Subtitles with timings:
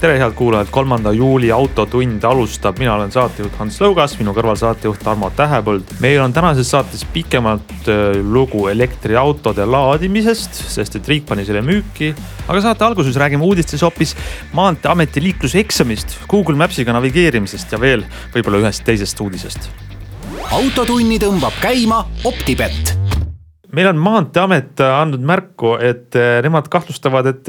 [0.00, 5.00] tere, head kuulajad, kolmanda juuli Autotund alustab, mina olen saatejuht Hans Lõugas, minu kõrval saatejuht
[5.00, 5.94] Tarmo Tähepõld.
[6.04, 12.12] meil on tänases saates pikemalt äh, lugu elektriautode laadimisest, sest et riik pani selle müüki.
[12.48, 14.16] aga saate alguses räägime uudistes hoopis
[14.52, 18.04] maanteeameti liikluseksamist, Google Maps'iga navigeerimisest ja veel
[18.34, 19.70] võib-olla ühest teisest uudisest.
[20.50, 22.98] autotunni tõmbab käima Optibett
[23.72, 27.48] meil on Maanteeamet andnud märku, et äh, nemad kahtlustavad, et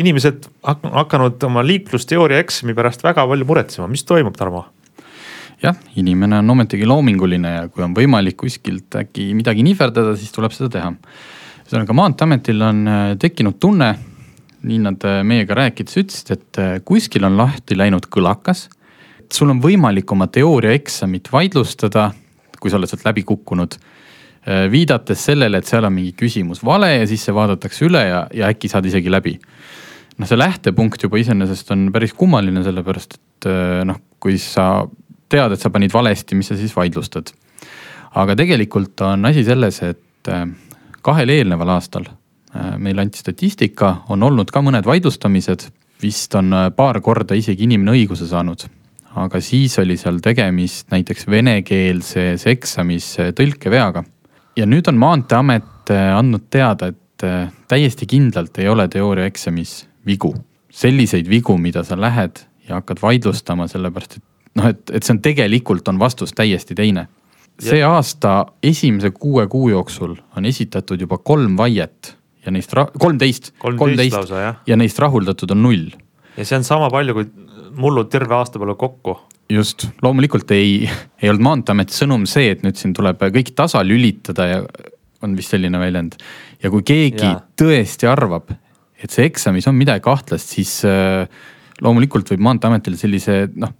[0.00, 4.66] inimesed hakanud oma liiklusteooria eksami pärast väga palju muretsema, mis toimub, Tarmo?
[5.62, 10.52] jah, inimene on ometigi loominguline ja kui on võimalik kuskilt äkki midagi nihverdada, siis tuleb
[10.52, 10.90] seda teha.
[11.64, 13.94] ühesõnaga maanteeametil on äh, tekkinud tunne,
[14.64, 18.68] nii nad äh, meiega rääkides ütlesid, et äh, kuskil on lahti läinud kõlakas.
[19.32, 22.10] sul on võimalik oma teooriaeksamit vaidlustada,
[22.60, 23.78] kui sa oled sealt läbi kukkunud
[24.70, 28.50] viidates sellele, et seal on mingi küsimus vale ja siis see vaadatakse üle ja, ja
[28.52, 29.38] äkki saad isegi läbi
[30.18, 34.84] noh, see lähtepunkt juba iseenesest on päris kummaline, sellepärast et äh, noh, kui sa
[35.30, 37.32] tead, et sa panid valesti, mis sa siis vaidlustad.
[38.14, 40.46] aga tegelikult on asi selles, et äh,
[41.02, 45.68] kahel eelneval aastal äh, meile anti statistika, on olnud ka mõned vaidlustamised,
[46.02, 48.66] vist on paar korda isegi inimene õiguse saanud.
[49.14, 54.04] aga siis oli seal tegemist näiteks venekeelses eksamis tõlkeveaga.
[54.56, 57.24] Ja nüüd on Maanteeamet andnud teada, et
[57.68, 59.74] täiesti kindlalt ei ole teooriaeksamis
[60.06, 60.34] vigu,
[60.70, 64.24] selliseid vigu, mida sa lähed ja hakkad vaidlustama, sellepärast et
[64.58, 67.08] noh, et, et see on tegelikult on vastus täiesti teine.
[67.62, 67.92] see ja.
[67.94, 74.32] aasta esimese kuue kuu jooksul on esitatud juba kolm vaiet ja neist ra-, kolmteist, kolmteist
[74.66, 75.86] ja neist rahuldatud on null.
[76.36, 77.30] ja see on sama palju kui
[77.74, 79.18] mullud terve aasta peale kokku.
[79.50, 80.88] Just, loomulikult ei,
[81.22, 84.60] ei olnud Maanteeameti sõnum see, et nüüd siin tuleb kõik tasalülitada ja
[85.24, 86.18] on vist selline väljend.
[86.62, 87.40] ja kui keegi ja.
[87.60, 88.52] tõesti arvab,
[89.00, 91.24] et see eksamis on midagi kahtlast, siis äh,
[91.84, 93.72] loomulikult võib Maanteeametile sellise noh,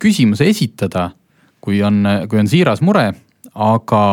[0.00, 1.10] küsimuse esitada,
[1.60, 3.10] kui on, kui on siiras mure,
[3.60, 4.04] aga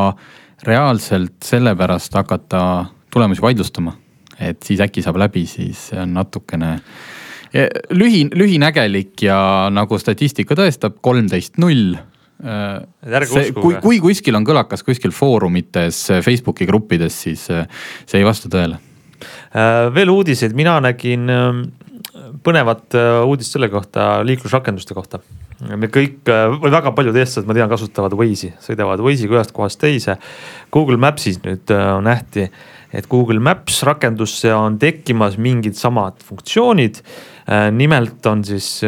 [0.68, 2.62] reaalselt sellepärast hakata
[3.14, 3.94] tulemusi vaidlustama,
[4.40, 6.78] et siis äkki saab läbi, siis see on natukene
[7.54, 9.40] lühi, lühinägelik ja
[9.74, 11.96] nagu statistika tõestab, kolmteist null
[12.38, 18.78] see, kui, kui kuskil on kõlakas kuskil foorumites, Facebooki gruppides, siis see ei vasta tõele
[19.58, 21.62] Äh, veel uudiseid, mina nägin ähm,
[22.46, 25.20] põnevat äh, uudist selle kohta, liiklusrakenduste kohta.
[25.76, 29.82] me kõik äh, või väga paljud eestlased, ma tean, kasutavad Waze'i, sõidavad Waze'iga ühest kohast
[29.82, 30.18] teise.
[30.74, 31.74] Google Maps'is nüüd
[32.06, 32.50] nähti,
[32.94, 37.02] et Google Maps rakendusse on tekkimas mingid samad funktsioonid.
[37.72, 38.82] Nimelt on siis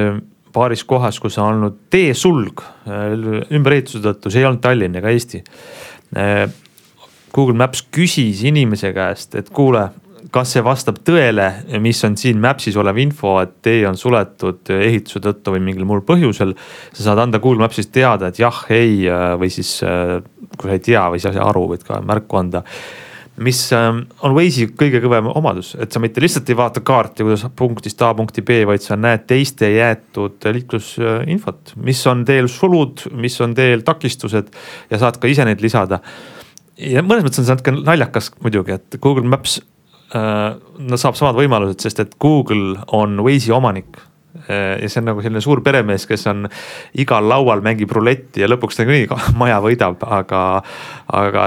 [0.53, 2.63] paaris kohas, kus on olnud teesulg
[3.55, 5.43] ümberehituse tõttu, see ei olnud Tallinn ega Eesti.
[7.35, 9.87] Google Maps küsis inimese käest, et kuule
[10.33, 11.47] kas see vastab tõele,
[11.81, 16.03] mis on siin Maps'is olev info, et tee on suletud ehituse tõttu või mingil muul
[16.05, 16.53] põhjusel.
[16.93, 19.07] sa saad anda Google Maps'is teada, et jah, ei
[19.39, 19.79] või siis
[20.57, 22.63] kui sa ei tea või sa ei saa aru, võid ka märku anda
[23.39, 28.01] mis on Waze'i kõige kõvem omadus, et sa mitte lihtsalt ei vaata kaarti, kuidas punktist
[28.05, 33.55] A punkti B, vaid sa näed teiste jäetud liiklusinfot, mis on teel sulud, mis on
[33.57, 34.53] teel takistused
[34.91, 36.01] ja saad ka ise neid lisada.
[36.79, 39.59] ja mõnes mõttes on see natuke naljakas muidugi, et Google Maps
[40.09, 40.53] Äh,
[40.89, 43.99] no saab samad võimalused, sest et Google on Waze'i omanik
[44.47, 46.47] äh, ja see on nagu selline suur peremees, kes on
[46.97, 49.05] igal laual mängib ruletti ja lõpuks nagunii
[49.41, 50.41] maja võidab, aga,
[51.13, 51.43] aga,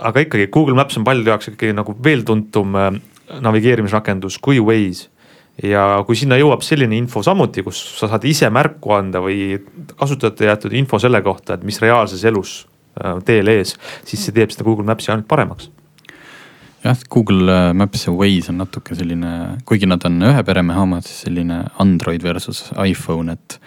[0.00, 2.92] aga ikkagi Google Maps on paljude jaoks ikkagi nagu veel tuntum äh,
[3.40, 5.08] navigeerimisrakendus kui Waze.
[5.62, 9.58] ja kui sinna jõuab selline info samuti, kus sa saad ise märku anda või
[9.96, 12.62] kasutajate jäetud info selle kohta, et mis reaalses elus
[13.24, 15.68] teel ees, siis see teeb seda Google Maps'i ainult paremaks
[16.84, 19.32] jah, Google äh, Maps ja Waze on natuke selline,
[19.68, 23.60] kuigi nad on ühe peremehe omad, siis selline Android versus iPhone, et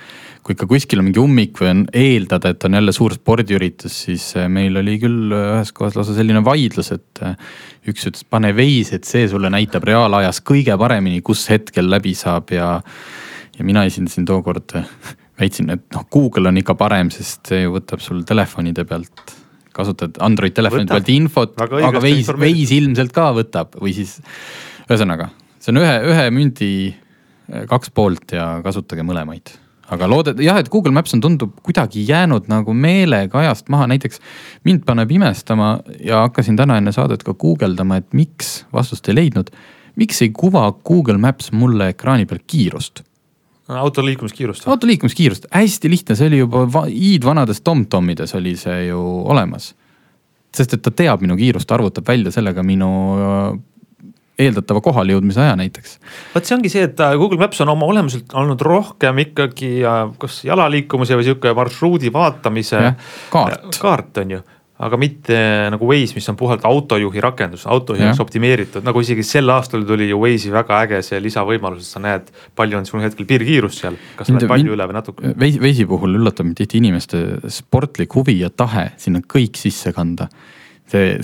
[0.44, 4.26] kui ikka kuskil on mingi ummik või on eeldada, et on jälle suur spordiüritus, siis
[4.40, 7.24] äh, meil oli küll äh, ühes kohas lausa selline vaidlus, et
[7.90, 12.52] üks ütles, pane Waze, et see sulle näitab reaalajas kõige paremini, kus hetkel läbi saab.
[12.56, 12.74] Ja,
[13.58, 14.76] ja mina esindasin tookord,
[15.40, 19.40] väitsin, et noh, Google on ikka parem, sest see ju võtab sul telefonide pealt
[19.74, 24.20] kasutad Android telefoni pealt infot, aga Waze, Waze ilmselt ka võtab või siis
[24.86, 25.32] ühesõnaga,
[25.64, 26.70] see on ühe, ühe mündi
[27.70, 29.56] kaks poolt ja kasutage mõlemaid.
[29.94, 34.22] Aga loodet-, jah, et Google Maps on, tundub kuidagi jäänud nagu meelega ajast maha, näiteks
[34.68, 39.54] mind paneb imestama ja hakkasin täna enne saadet ka guugeldama, et miks, vastust ei leidnud.
[39.96, 43.04] miks ei kuva Google Maps mulle ekraani peal kiirust?
[43.68, 44.68] auto liikumiskiirust.
[44.68, 49.74] auto liikumiskiirust, hästi lihtne, see oli juba hiidvanades Tom-Tomides oli see ju olemas.
[50.54, 52.90] sest et ta teab minu kiirust, arvutab välja sellega minu
[54.40, 56.00] eeldatava kohale jõudmise aja näiteks.
[56.34, 60.02] vot see ongi see, et äh, Google Maps on oma olemuselt olnud rohkem ikkagi äh,
[60.22, 62.82] kas jalaliikumise või sihuke marsruudi vaatamise.
[63.34, 63.80] kaart.
[63.82, 64.44] kaart on ju
[64.84, 65.36] aga mitte
[65.72, 70.10] nagu Waze, mis on puhalt autojuhi rakendus, autojuhi jaoks optimeeritud, nagu isegi sel aastal tuli
[70.10, 74.00] ju Waze'i väga äge see lisavõimalus, et sa näed, palju on sul hetkel piirkiirus seal,
[74.18, 75.36] kas sa lähed palju üle või natuke.
[75.38, 80.28] Waze'i puhul üllatab mind tihti inimeste sportlik huvi ja tahe sinna kõik sisse kanda
[80.92, 81.16] see,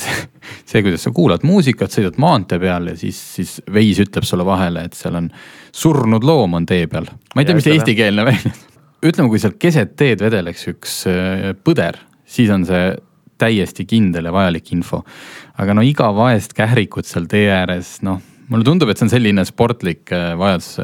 [0.66, 4.86] see, kuidas sa kuulad muusikat, sõidad maantee peal ja siis, siis veis ütleb sulle vahele,
[4.88, 5.30] et seal on
[5.76, 7.10] surnud loom on tee peal.
[7.36, 8.54] ma ei tea, mis see eestikeelne välja,
[9.06, 12.90] ütleme, kui seal keset teed vedeleks üks äh, põder, siis on see
[13.40, 15.04] täiesti kindel ja vajalik info.
[15.60, 18.20] aga no iga vaest kährikut seal tee ääres, noh,
[18.50, 20.78] mulle tundub, et see on selline sportlik äh, vajadus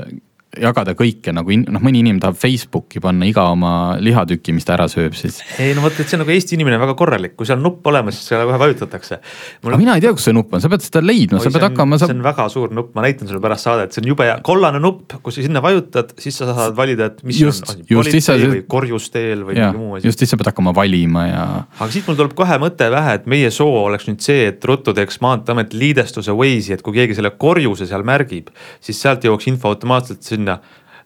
[0.61, 3.71] jagada kõike nagu in, noh, mõni inimene tahab Facebooki panna iga oma
[4.01, 5.41] lihatüki, mis ta ära sööb siis.
[5.61, 7.87] ei no vot, et see on nagu Eesti inimene väga korralik, kui seal on nupp
[7.91, 9.73] olemas, siis selle kohe vajutatakse Mul....
[9.73, 11.99] aga mina ei tea, kus see nupp on, sa pead seda leidma, sa pead hakkama
[11.99, 12.09] sa....
[12.09, 14.81] see on väga suur nupp, ma näitan sulle pärast saadet, see on jube hea, kollane
[14.83, 18.49] nupp, kui sa sinna vajutad, siis sa saad valida, et mis just, on, on politsei
[18.49, 20.09] või korjusteel või mingi muu asi.
[20.09, 21.45] just, siis sa pead hakkama valima ja.
[21.79, 24.93] aga siit mul tuleb kohe mõte pähe, et meie soov oleks nüüd see, et ruttu
[24.95, 28.51] teeks Maanteeamet liidestuse Waze'i, et kui keegi selle korjuse seal märgib,
[28.83, 30.44] siis sealt jõuaks info automaatselt sinna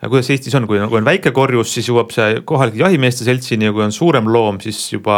[0.08, 3.68] kuidas Eestis on, kui on, kui on väike korjus, siis jõuab see kohalike jahimeeste seltsini
[3.68, 5.18] ja kui on suurem loom, siis juba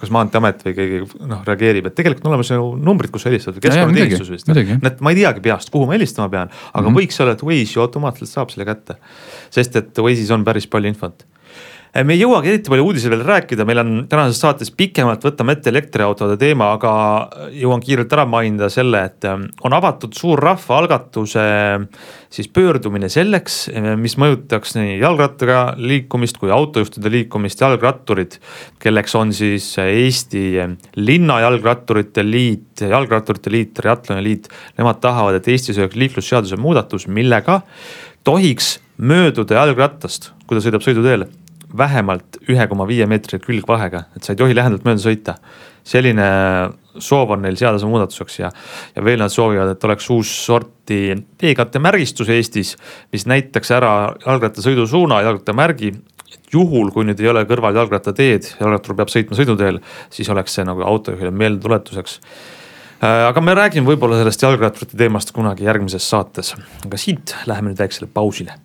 [0.00, 1.00] kas Maanteeamet või keegi
[1.30, 4.50] noh reageerib, et tegelikult on olemas ju numbrid, kus sa helistad või keskkonnateenistus vist.
[4.50, 6.98] et ma ei teagi peast, kuhu ma helistama pean, aga mm -hmm.
[6.98, 8.98] võiks olla, et Waze ju automaatselt saab selle kätte.
[9.50, 11.22] sest et Waze'is on päris palju infot
[12.04, 15.70] me ei jõuagi eriti palju uudiseid veel rääkida, meil on tänases saates pikemalt võtame ette
[15.72, 16.92] elektriautode teema, aga
[17.54, 21.44] jõuan kiirelt ära mainida selle, et eh, on avatud suur rahvaalgatuse
[22.34, 28.38] siis pöördumine selleks, eh, mis mõjutaks nii jalgrattaga liikumist kui autojuhtide liikumist, jalgratturid.
[28.78, 30.44] kelleks on siis Eesti
[30.96, 34.48] Linnajalgratturite Liit, Jalgratturite Liit, Triatloni Liit.
[34.78, 37.62] Nemad tahavad, et Eestis oleks liiklusseaduse muudatus, millega
[38.24, 41.28] tohiks mööduda jalgrattast, kui ta sõidab sõiduteel
[41.76, 45.38] vähemalt ühe koma viie meetrise külgvahega, et sa ei tohi lähedalt mööda sõita.
[45.88, 46.24] selline
[47.00, 48.50] soov on neil seadusemuudatuseks ja,
[48.96, 52.74] ja veel nad soovivad, et oleks uus sorti teekattemärgistus Eestis,
[53.12, 53.92] mis näitaks ära
[54.26, 55.94] jalgrattasõidusuuna, jalgrattamärgi
[56.52, 59.80] juhul, kui nüüd ei ole kõrval jalgrattateed, jalgrattur peab sõitma sõiduteel,
[60.12, 62.20] siis oleks see nagu autojuhile meeldetuletuseks.
[62.98, 67.84] Äh, aga me räägime võib-olla sellest jalgratturite teemast kunagi järgmises saates, aga siit läheme nüüd
[67.84, 68.58] väiksele pausile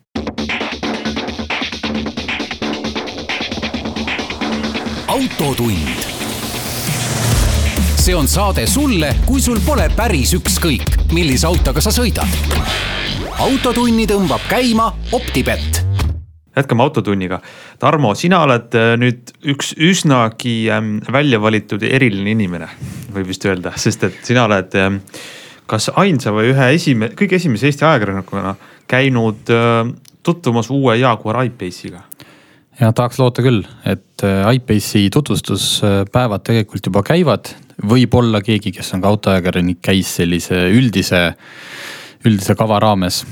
[5.44, 5.88] autotund.
[8.00, 12.30] see on saade sulle, kui sul pole päris ükskõik, millise autoga sa sõidad.
[13.44, 15.82] autotunni tõmbab käima Optibett
[16.56, 17.42] jätkame Autotunniga.
[17.80, 22.70] Tarmo, sina oled äh, nüüd üks üsnagi ähm, välja valitud eriline inimene,
[23.12, 25.02] võib vist öelda, sest et sina oled ähm,
[25.68, 28.56] kas ainsa või ühe esime-, kõige esimese Eesti ajakirjanikuna
[28.88, 29.92] käinud äh,
[30.24, 32.06] tutvumas uue Jaguar I-Pace'iga
[32.80, 37.54] ja tahaks loota küll, et äh, iPace'i tutvustuspäevad tegelikult juba käivad.
[37.90, 41.34] võib-olla keegi, kes on ka autoajakirjanik, käis sellise üldise,
[42.26, 43.26] üldise kava raames.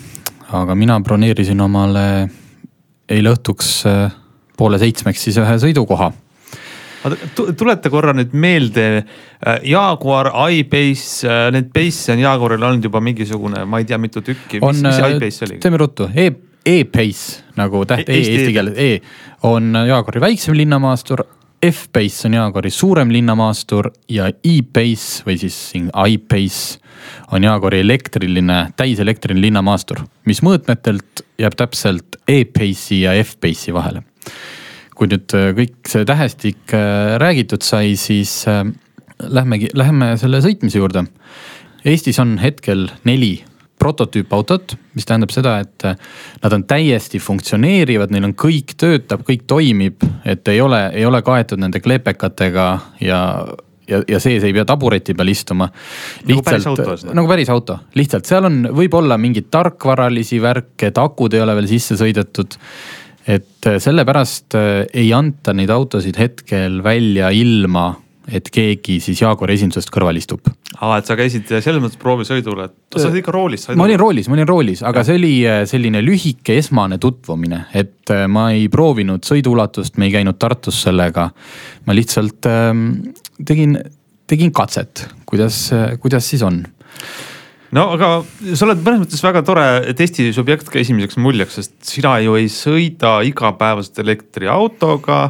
[0.52, 2.30] aga mina broneerisin omale
[3.10, 4.12] eile õhtuks äh,
[4.58, 6.12] poole seitsmeks siis ühe sõidukoha
[7.58, 8.86] tuleta korra nüüd meelde,
[9.42, 14.62] äh, Jaguar, iPace, need Pace'e on Jaguaril olnud juba mingisugune, ma ei tea, mitu tükki,
[14.62, 15.60] mis, mis iPace oli?
[15.64, 16.30] teeme ruttu e,
[16.66, 19.02] E-Pace nagu täht E, e eesti keeles E
[19.48, 21.24] on Jaaguri väiksem linnamaastur.
[21.62, 26.80] F-Pace on Jaaguri suurem linnamaastur ja E-Pace või siis siin I-Pace
[27.32, 34.04] on Jaaguri elektriline, täiselektriline linnamaastur, mis mõõtmetelt jääb täpselt E-Pace'i ja F-Pace'i vahele.
[34.96, 38.66] kui nüüd äh, kõik see tähestik äh, räägitud sai, siis äh,
[39.18, 41.08] lähmegi, läheme selle sõitmise juurde.
[41.86, 43.40] Eestis on hetkel neli
[43.82, 45.98] prototüüpautot, mis tähendab seda, et äh,
[46.44, 51.24] nad on täiesti funktsioneerivad, neil on kõik töötab, kõik toimib, et ei ole, ei ole
[51.26, 52.72] kaetud nende klepekatega
[53.02, 53.22] ja
[53.92, 55.68] ja, ja sees ei pea tabureti peal istuma.
[56.28, 56.96] nagu päris auto.
[57.12, 61.70] nagu päris auto, lihtsalt seal on võib-olla mingeid tarkvaralisi värke, et akud ei ole veel
[61.72, 62.58] sisse sõidetud.
[63.28, 67.92] et äh, sellepärast äh, ei anta neid autosid hetkel välja ilma
[68.32, 70.50] et keegi siis Jaguari esindusest kõrval istub.
[70.80, 73.68] aa, et sa käisid selles mõttes proovisõidul, et sa olid ikka roolis?
[73.76, 78.14] ma olin roolis, ma olin roolis, aga see oli äh, selline lühike esmane tutvumine, et
[78.14, 81.30] äh, ma ei proovinud sõiduulatust, me ei käinud Tartus sellega.
[81.86, 82.88] ma lihtsalt ähm,
[83.48, 83.78] tegin,
[84.30, 85.68] tegin katset, kuidas,
[86.02, 86.64] kuidas siis on
[87.76, 88.12] no aga
[88.54, 89.66] sa oled mõnes mõttes väga tore
[89.98, 95.24] testisubjekt ka esimeseks muljeks, sest sina ju ei sõida igapäevaselt elektriautoga.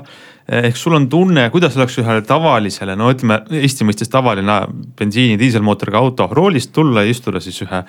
[0.51, 4.57] Ehk sul on tunne, kuidas oleks ühele tavalisele, no ütleme Eesti mõistes tavaline
[4.99, 7.83] bensiini, diiselmootoriga auto roolist tulla ja istuda siis ühe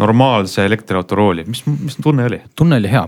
[0.00, 2.40] normaalse elektriauto rooli, mis, mis tunne oli?
[2.56, 3.06] tunne oli hea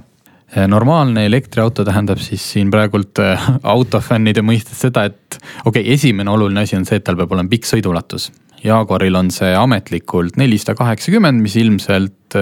[0.68, 6.64] normaalne elektriauto tähendab siis siin praegult äh, autofännide mõistes seda, et okei okay,, esimene oluline
[6.64, 8.30] asi on see, et tal peab olema pikk sõiduulatus
[8.64, 12.36] Jaguaril on see ametlikult nelisada kaheksakümmend, mis ilmselt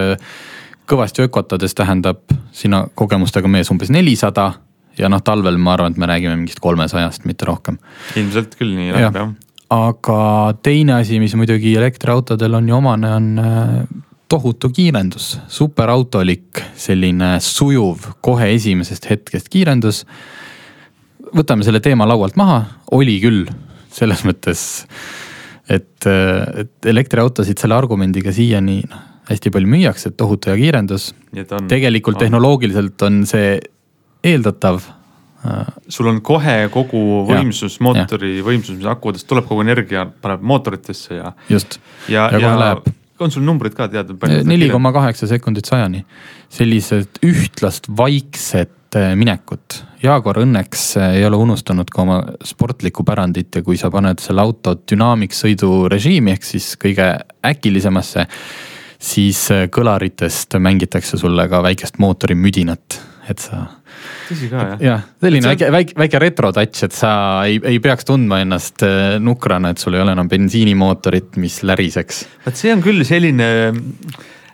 [0.86, 2.22] kõvasti ökotades tähendab
[2.54, 4.52] sina kogemustega mees umbes nelisada.
[4.98, 7.78] Ja noh, talvel ma arvan, et me räägime mingist kolmesajast, mitte rohkem.
[8.16, 9.34] ilmselt küll nii läheb jah.
[9.76, 10.20] aga
[10.62, 13.76] teine asi, mis muidugi elektriautodel on ju omane, on äh,
[14.28, 20.04] tohutu kiirendus, superautolik, selline sujuv, kohe esimesest hetkest kiirendus.
[21.36, 22.64] võtame selle teema laualt maha,
[22.96, 23.46] oli küll,
[23.92, 24.66] selles mõttes
[25.68, 31.08] et, et elektriautosid selle argumendiga siiani noh, hästi palju müüakse, et tohutu hea kiirendus.
[31.68, 32.20] tegelikult on.
[32.20, 33.56] tehnoloogiliselt on see
[34.26, 34.92] eeldatav.
[35.88, 38.44] sul on kohe kogu võimsus, mootori ja.
[38.46, 41.32] võimsus, mis akudest tuleb, kogu energia paneb mootoritesse ja.
[41.48, 41.78] just.
[42.08, 42.86] ja, ja, ja läheb
[43.20, 44.16] on sul numbrid ka teada?
[44.44, 46.02] neli koma kaheksa sekundit sajani.
[46.52, 53.64] sellised ühtlast vaikset minekut Jaguar õnneks äh, ei ole unustanud ka oma sportlikku pärandit ja
[53.64, 57.08] kui sa paned selle auto dünaamiksõidu režiimi ehk siis kõige
[57.46, 58.26] äkilisemasse,
[58.98, 63.64] siis äh, kõlaritest mängitakse sulle ka väikest mootorimüdinat, et sa.
[64.28, 64.78] Tõsi ka jah?
[64.82, 67.10] jah, selline väike, väike, väike retro touch, et sa
[67.48, 72.24] ei, ei peaks tundma ennast äh, nukrana, et sul ei ole enam bensiinimootorit, mis läriseks.
[72.46, 73.50] vot see on küll selline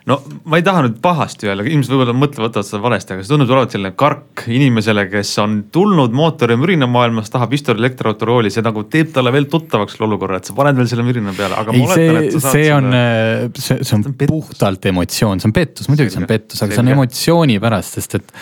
[0.09, 0.17] no
[0.51, 3.53] ma ei taha nüüd pahasti öelda, inimesed võib-olla mõtlevad, võtavad seda valesti, aga see tundub
[3.55, 8.65] olevat selline kark inimesele, kes on tulnud mootori mürina maailmast, tahab istuda elektriauto rooli, see
[8.65, 11.77] nagu teeb talle veel tuttavaks selle olukorra, et sa paned veel selle mürina peale, aga
[11.77, 16.23] ei, see, see on, äh, see, see on puhtalt emotsioon, see on pettus, muidugi see
[16.23, 18.37] on pettus, aga see on emotsiooni pärast, sest et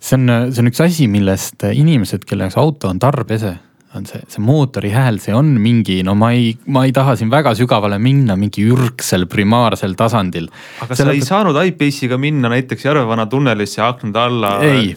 [0.00, 3.56] see on, see on üks asi, millest inimesed, kelle jaoks auto on tarbese
[3.96, 7.30] on see, see mootori hääl, see on mingi, no ma ei, ma ei taha siin
[7.32, 10.48] väga sügavale minna, mingi ürgsel primaarsel tasandil.
[10.84, 11.14] aga Selle...
[11.14, 14.52] sa ei saanud iPace'iga minna näiteks Järvevana tunnelisse aknade alla.
[14.64, 14.92] ei,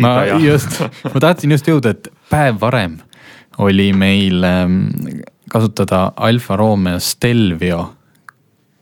[0.00, 0.80] ma just,
[1.12, 2.96] ma tahtsin just jõuda, et päev varem
[3.64, 4.80] oli meil ähm,
[5.52, 7.84] kasutada Alfa Romeo Stelvio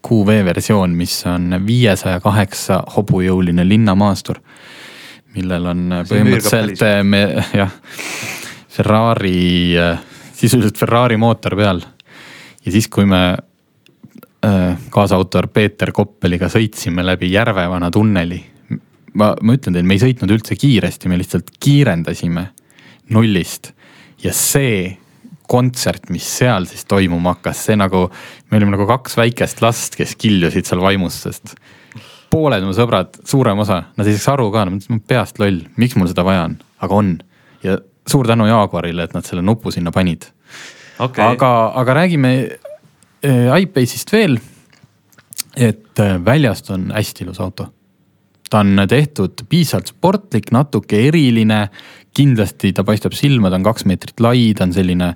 [0.02, 4.40] QV versioon, mis on viiesaja kaheksa hobujõuline linnamaastur
[5.36, 7.22] millel on põhimõtteliselt me
[7.60, 7.72] jah,
[8.72, 9.98] Ferrari, äh,
[10.36, 11.82] sisuliselt Ferrari mootor peal.
[12.64, 18.40] ja siis, kui me äh, kaasautor Peeter Koppeliga sõitsime läbi Järvevana tunneli.
[19.14, 22.48] ma, ma ütlen teile, me ei sõitnud üldse kiiresti, me lihtsalt kiirendasime
[23.12, 23.72] nullist
[24.22, 24.98] ja see
[25.52, 28.06] kontsert, mis seal siis toimuma hakkas, see nagu,
[28.48, 31.56] me olime nagu kaks väikest last, kes killusid seal vaimust, sest
[32.32, 35.96] pooled mu sõbrad, suurem osa, nad ei saaks aru ka, nad mõtlesid, peast loll, miks
[35.98, 37.16] mul seda vaja on, aga on.
[37.62, 37.76] ja
[38.08, 40.26] suur tänu Jaguarile, et nad selle nupu sinna panid
[40.98, 41.24] okay..
[41.24, 42.32] aga, aga räägime
[43.24, 44.38] äh, iPace'ist veel.
[45.56, 47.68] et äh, väljast on hästi ilus auto.
[48.50, 51.66] ta on tehtud piisavalt sportlik, natuke eriline,
[52.16, 55.14] kindlasti ta paistab silma, ta on kaks meetrit lai, ta on selline,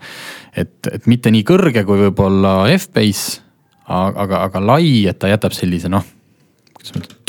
[0.57, 3.41] et, et mitte nii kõrge kui võib-olla F-Pace,
[3.89, 6.16] aga, aga lai, et ta jätab sellise noh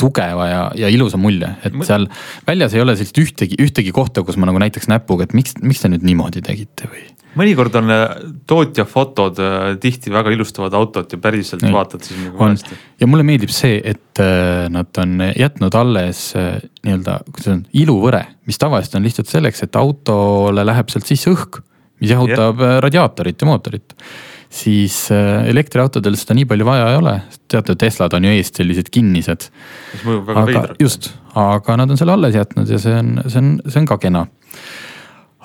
[0.00, 2.08] tugeva ja, ja ilusa mulje, et seal
[2.48, 5.84] väljas ei ole sellist ühtegi, ühtegi kohta, kus ma nagu näitaks näpuga, et miks, miks
[5.84, 7.06] te nüüd niimoodi tegite või?
[7.38, 8.04] mõnikord on äh,
[8.48, 12.78] tootja fotod äh, tihti väga ilustavad autot ja päriselt Ei, vaatad siis nagu valesti.
[13.00, 18.60] ja mulle meeldib see, et äh, nad on jätnud alles nii-öelda, kuidas on, iluvõre, mis
[18.60, 21.60] tavaliselt on lihtsalt selleks, et autole läheb sealt sisse õhk,
[22.02, 22.80] mis jahutab yeah.
[22.84, 23.96] radiaatorit ja mootorit
[24.50, 27.14] siis äh, elektriautodel seda nii palju vaja ei ole,
[27.50, 29.48] teate, Teslad on ju eest sellised kinnised.
[29.92, 30.82] mis mõjub väga veidralt.
[30.82, 33.98] just, aga nad on selle alles jätnud ja see on, see on, see on ka
[34.00, 34.24] kena.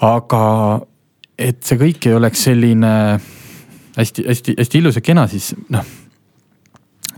[0.07, 0.43] aga
[1.37, 2.93] et see kõik ei oleks selline
[3.97, 5.85] hästi-hästi-hästi ilus ja kena, siis noh.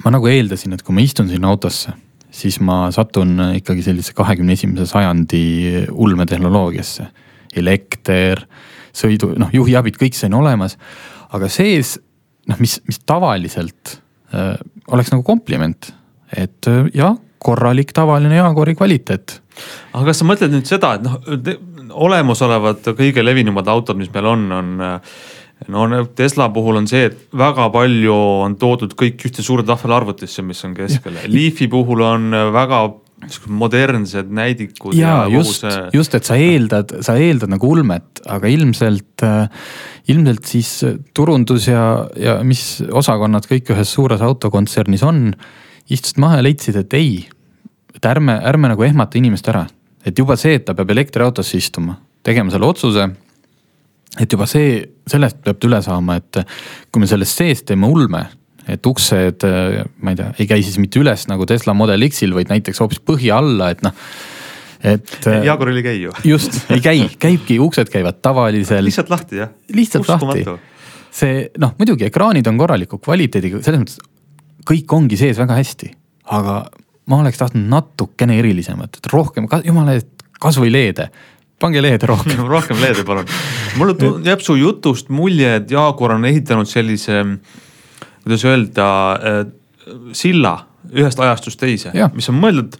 [0.04, 1.94] ma nagu eeldasin, et kui ma istun sinna autosse,
[2.36, 7.12] siis ma satun ikkagi sellise kahekümne esimese sajandi ulmetehnoloogiasse.
[7.56, 8.42] elekter,
[8.92, 10.76] sõidu, noh juhiabid, kõik see on olemas
[11.34, 11.96] aga sees
[12.50, 13.98] noh, mis, mis tavaliselt
[14.34, 14.58] äh,
[14.94, 15.92] oleks nagu kompliment,
[16.36, 19.40] et äh, jah, korralik tavaline Jaguari kvaliteet.
[19.94, 21.18] aga kas sa mõtled nüüd seda, et noh,
[22.06, 25.18] olemasolevad kõige levinumad autod, mis meil on, on äh,
[25.72, 28.16] no Tesla puhul on see, et väga palju
[28.46, 31.16] on toodud kõik ühte suurde tahvelarvutisse, mis on keskel.
[31.32, 32.82] Leafi puhul on väga
[33.48, 34.96] modernsed näidikud.
[34.98, 39.26] ja, ja just see..., just, et sa eeldad, sa eeldad nagu ulmet, aga ilmselt,
[40.12, 40.72] ilmselt siis
[41.16, 41.86] turundus ja,
[42.20, 45.30] ja mis osakonnad kõik ühes suures autokontsernis on,
[45.90, 47.20] istusid maha ja leidsid, et ei,
[47.96, 49.66] et ärme, ärme nagu ehmata inimest ära.
[50.06, 53.10] et juba see, et ta peab elektriautosse istuma, tegema selle otsuse
[54.22, 54.80] et juba see,
[55.10, 56.42] sellest peab üle saama, et
[56.92, 58.24] kui me sellest seest teeme ulme,
[58.72, 59.46] et uksed,
[60.02, 63.02] ma ei tea, ei käi siis mitte üles nagu Tesla Model X-il, vaid näiteks hoopis
[63.04, 63.94] põhja alla, et noh
[64.86, 65.28] et.
[65.46, 66.14] Jaaguaril ei käi ju.
[66.32, 68.84] just, ei käi, käibki, uksed käivad tavalisel.
[68.86, 69.54] lihtsalt lahti jah.
[69.74, 70.56] lihtsalt Uskumatu.
[70.56, 71.12] lahti.
[71.16, 74.02] see noh, muidugi ekraanid on korraliku kvaliteediga, selles mõttes
[74.66, 75.92] kõik ongi sees väga hästi,
[76.34, 76.66] aga
[77.12, 81.10] ma oleks tahtnud natukene erilisemat, et rohkem, jumala eest, kasvõi LED-e
[81.62, 83.30] pange leede rohkem rohkem leede palun.
[83.80, 83.96] mulle
[84.26, 87.24] jääb su jutust mulje, et Jaaguar on ehitanud sellise,
[88.26, 89.44] kuidas öelda äh,,
[90.18, 90.58] silla
[90.94, 92.76] ühest ajastust teise, mis on mõeldud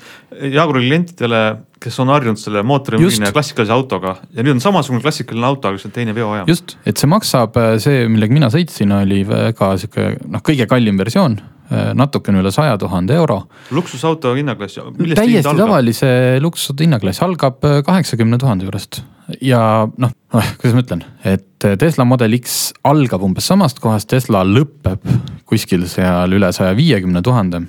[0.52, 1.42] Jaaguri klientidele,
[1.82, 4.18] kes on harjunud selle mootorimüügina ja klassikalise autoga.
[4.36, 6.50] Ja nüüd on samasugune klassikaline auto, aga see on teine veojaam.
[6.50, 11.00] just, et see maksab, äh, see, millega mina sõitsin, oli väga sihuke noh, kõige kallim
[11.02, 13.42] versioon natukene üle saja tuhande euro.
[13.72, 14.80] luksusauto hinnaklass.
[15.16, 19.02] täiesti tavalise luksusauto hinnaklass algab äh, kaheksakümne tuhande juurest
[19.42, 24.10] ja noh, noh, kuidas ma ütlen, et äh, Tesla Model X algab umbes samast kohast,
[24.14, 25.02] Tesla lõpeb
[25.50, 27.66] kuskil seal üle saja viiekümne tuhande.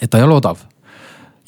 [0.00, 0.58] et ta ei ole odav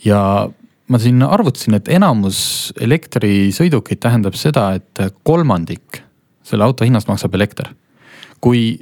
[0.05, 0.49] ja
[0.93, 6.03] ma siin arvutasin, et enamus elektrisõidukeid tähendab seda, et kolmandik
[6.47, 7.75] selle auto hinnast maksab elekter.
[8.43, 8.79] kui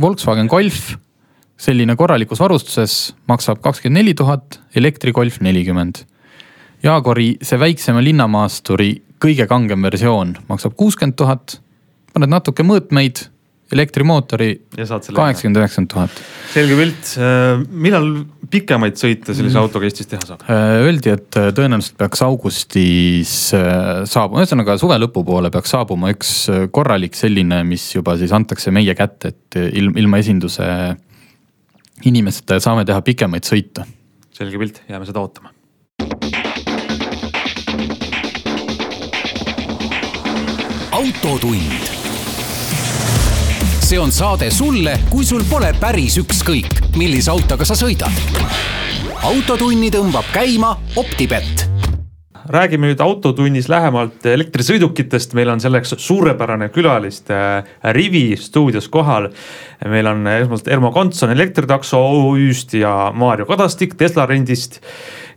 [0.00, 0.96] Volkswagen Golf
[1.62, 6.04] selline korralikus varustuses maksab kakskümmend neli tuhat, elektrigolf nelikümmend.
[6.82, 11.60] Jaagori see väiksema linnamaasturi kõige kangem versioon maksab kuuskümmend tuhat,
[12.12, 13.28] paned natuke mõõtmeid,
[13.72, 16.18] elektrimootori kaheksakümmend, üheksakümmend tuhat.
[16.52, 18.08] selge pilt, äh, millal
[18.52, 19.62] pikemaid sõite sellise mm.
[19.62, 20.42] autoga Eestis teha saab?
[20.50, 26.34] Äh, öeldi, et äh, tõenäoliselt peaks augustis saabuma, ühesõnaga suve lõpupoole peaks saabuma üks
[26.74, 30.68] korralik selline, mis juba siis antakse meie kätte, et ilm, ilma esinduse
[32.08, 33.86] inimestele saame teha pikemaid sõite.
[34.32, 35.52] selge pilt, jääme seda ootama.
[40.92, 41.90] autotund.
[43.80, 48.12] see on saade sulle, kui sul pole päris ükskõik, millise autoga sa sõidad.
[49.22, 51.71] autotunni tõmbab käima Optibett
[52.48, 57.36] räägime nüüd Autotunnis lähemalt elektrisõidukitest, meil on selleks suurepärane külaliste
[57.94, 59.30] rivi stuudios kohal.
[59.88, 64.80] meil on esmalt Ermo Kontson Elektritakso OÜ-st ja Maarjo Kadastik Tesla rendist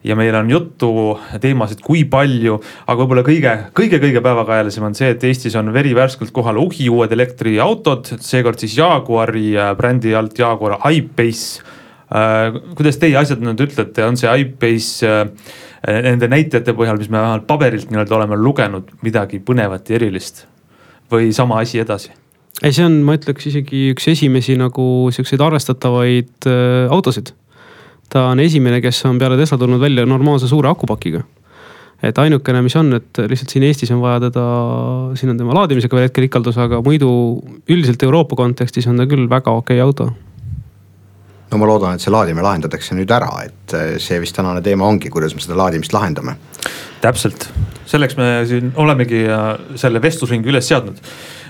[0.04, 5.24] ja meil on juttu teemasid, kui palju, aga võib-olla kõige, kõige-kõige päevakajalisem on see, et
[5.24, 11.64] Eestis on verivärskelt kohal uhiuued elektriautod, seekord siis Jaguari brändi alt Jaguar I-Pace.
[12.06, 17.48] Äh, kuidas teie asjatundjad ütlete, on see I-Pace äh, nende näitajate põhjal, mis me vähemalt
[17.48, 20.46] paberilt nii-öelda oleme lugenud, midagi põnevat ja erilist
[21.12, 22.12] või sama asi edasi?
[22.64, 27.34] ei, see on, ma ütleks isegi üks esimesi nagu siukseid arvestatavaid äh, autosid.
[28.10, 31.24] ta on esimene, kes on peale Tesla tulnud välja normaalse suure akupakiga.
[32.04, 34.46] et ainukene, mis on, et lihtsalt siin Eestis on vaja teda,
[35.20, 37.10] siin on tema laadimisega veel hetkel ikaldus, aga muidu
[37.70, 40.14] üldiselt Euroopa kontekstis on ta küll väga okei okay auto
[41.52, 44.88] no ma loodan, et see laadimine lahendatakse nüüd ära, et äh, see vist tänane teema
[44.90, 46.38] ongi, kuidas me seda laadimist lahendame.
[47.02, 47.50] täpselt,
[47.86, 49.26] selleks me siin olemegi
[49.78, 51.02] selle vestlusringi üles seadnud.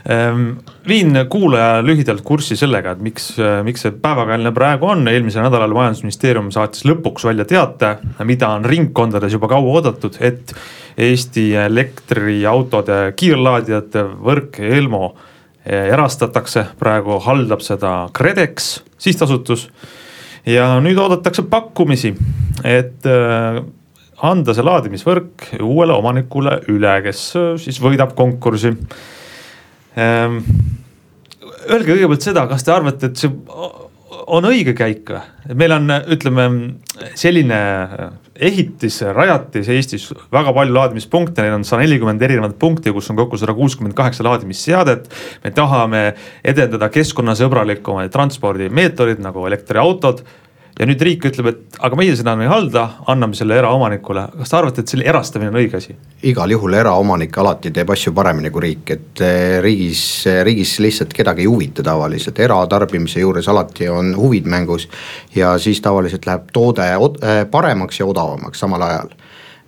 [0.05, 0.49] Ehm,
[0.87, 3.29] viin kuulaja lühidalt kurssi sellega, et miks,
[3.65, 7.95] miks see päevakajaline praegu on, eelmisel nädalal majandusministeerium saatis lõpuks välja teate,
[8.27, 10.53] mida on ringkondades juba kaua oodatud, et
[10.95, 15.09] Eesti elektriautode kiirlaadijate võrk Elmo
[15.65, 19.69] erastatakse, praegu haldab seda KredEx sihtasutus.
[20.45, 22.11] ja nüüd oodatakse pakkumisi,
[22.63, 23.63] et äh,
[24.21, 28.75] anda see laadimisvõrk uuele omanikule üle, kes äh, siis võidab konkursi.
[29.97, 30.37] Ähm,
[31.65, 33.31] öelge kõigepealt seda, kas te arvate, et see
[34.27, 35.21] on õige käik või?
[35.53, 36.45] meil on, ütleme
[37.17, 37.57] selline
[38.35, 43.37] ehitis, rajatis Eestis väga palju laadimispunkte, neid on sada nelikümmend erinevat punkti, kus on kokku
[43.39, 45.09] sada kuuskümmend kaheksa laadimisseadet.
[45.43, 46.01] me tahame
[46.43, 50.25] edendada keskkonnasõbralikumaid transpordimeetodeid nagu elektriautod
[50.79, 54.25] ja nüüd riik ütleb, et aga meie seda ei halda, anname selle eraomanikule.
[54.39, 55.95] kas te arvate, et selle erastamine on õige asi?
[56.27, 60.03] igal juhul eraomanik alati teeb asju paremini kui riik, et eh, riigis,
[60.43, 64.89] riigis lihtsalt kedagi ei huvita tavaliselt, eratarbimise juures alati on huvid mängus.
[65.35, 69.15] ja siis tavaliselt läheb toode eh, paremaks ja odavamaks samal ajal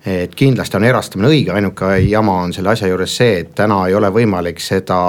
[0.07, 3.95] et kindlasti on erastamine õige, ainuke jama on selle asja juures see, et täna ei
[3.97, 4.99] ole võimalik seda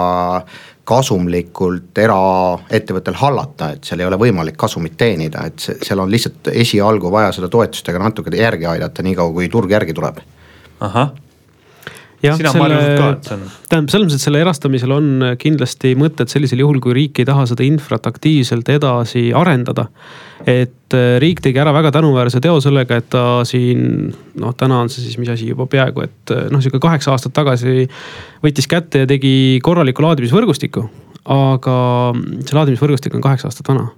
[0.89, 6.53] kasumlikult eraettevõttel hallata, et seal ei ole võimalik kasumit teenida, et see, seal on lihtsalt
[6.55, 10.23] esialgu vaja seda toetustega natuke järgi aidata, niikaua kui turg järgi tuleb.
[10.81, 11.13] ahah
[12.23, 13.43] sina selle, mainisid ka, et see on.
[13.71, 17.45] tähendab, selles mõttes, et selle erastamisel on kindlasti mõtet sellisel juhul, kui riik ei taha
[17.51, 19.89] seda infrat aktiivselt edasi arendada.
[20.47, 24.91] et äh, riik tegi ära väga tänuväärse teo sellega, et ta siin noh, täna on
[24.91, 27.87] see siis mis asi juba peaaegu, et äh, noh, sihuke kaheksa aastat tagasi
[28.45, 30.89] võttis kätte ja tegi korraliku laadimisvõrgustiku.
[31.29, 31.79] aga
[32.43, 33.91] see laadimisvõrgustik on kaheksa aastat vana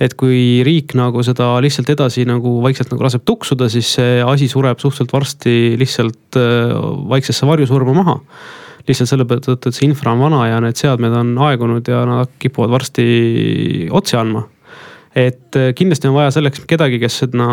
[0.00, 4.48] et kui riik nagu seda lihtsalt edasi nagu vaikselt nagu laseb tuksuda, siis see asi
[4.50, 6.74] sureb suhteliselt varsti lihtsalt äh,
[7.12, 8.18] vaiksesse varjusurma maha.
[8.88, 12.32] lihtsalt selle tõttu, et see infra on vana ja need seadmed on aegunud ja nad
[12.42, 13.04] kipuvad varsti
[13.94, 14.48] otsi andma
[15.14, 17.46] et äh, kindlasti on vaja selleks kedagi, kes sinna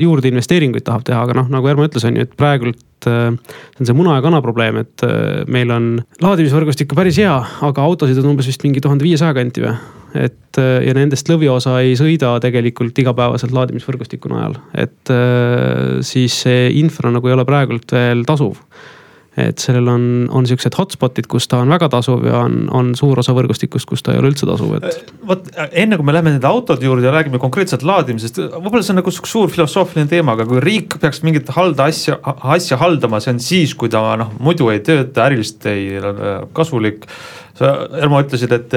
[0.00, 3.84] juurde investeeringuid tahab teha, aga noh, nagu Ermo ütles, on ju, et praegult äh, see
[3.84, 5.04] on see muna ja kana probleem, et
[5.52, 5.90] meil on
[6.24, 7.34] laadimisvõrgustik päris hea,
[7.68, 9.76] aga autosid on umbes vist mingi tuhande viiesaja kanti või
[10.14, 16.66] et äh, ja nendest lõviosa ei sõida tegelikult igapäevaselt laadimisvõrgustiku najal, et äh, siis see
[16.80, 18.60] infra nagu ei ole praegult veel tasuv
[19.40, 20.02] et sellel on,
[20.36, 24.04] on siuksed hotspot'id, kus ta on väga tasuv ja on, on suur osa võrgustikust, kus
[24.04, 24.98] ta ei ole üldse tasuv, et.
[24.98, 28.92] Äh, vot enne kui me läheme nende autode juurde ja räägime konkreetselt laadimisest, võib-olla see
[28.92, 32.18] on nagu suur filosoofiline teema, aga kui riik peaks mingit halda asja,
[32.52, 37.08] asja haldama, see on siis, kui ta noh, muidu ei tööta, äriliselt ei ole kasulik.
[37.56, 38.76] sa, Ermo, ütlesid, et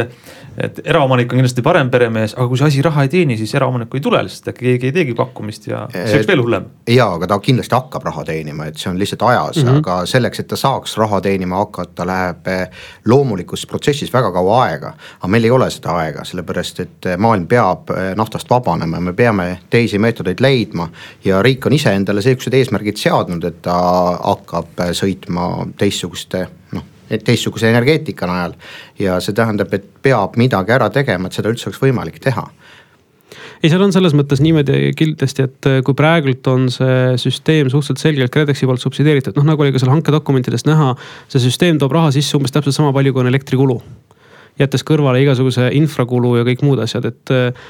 [0.58, 4.00] et eraomanik on kindlasti parem peremees, aga kui see asi raha ei teeni, siis eraomanikku
[4.00, 6.70] ei tule, sest äkki keegi ei teegi pakkumist ja see oleks veel hullem.
[6.90, 9.84] ja, aga ta kindlasti hakkab raha teenima, et see on lihtsalt ajas mm, -hmm.
[9.84, 12.70] aga selleks, et ta saaks raha teenima hakata, läheb eh,
[13.06, 14.94] loomulikus protsessis väga kaua aega.
[15.20, 19.14] aga meil ei ole seda aega, sellepärast et eh, maailm peab eh, naftast vabanema, me
[19.14, 20.90] peame teisi meetodeid leidma.
[21.26, 23.78] ja riik on ise endale sihukesed eesmärgid seadnud, et ta
[24.24, 28.56] hakkab sõitma teistsuguste noh teistsuguse energeetika najal.
[29.00, 32.48] ja see tähendab, et peab midagi ära tegema, et seda üldse oleks võimalik teha
[33.64, 38.04] ei, seal on selles mõttes niimoodi kindlasti, et äh, kui praegult on see süsteem suhteliselt
[38.04, 40.94] selgelt KredExi poolt subsideeritud, noh nagu oli ka seal hankedokumentidest näha.
[41.32, 43.80] see süsteem toob raha sisse umbes täpselt sama palju, kui on elektrikulu.
[44.60, 47.66] jättes kõrvale igasuguse infrakulu ja kõik muud asjad, et äh,